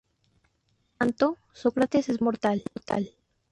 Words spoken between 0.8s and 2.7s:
tanto, Sócrates es mortal".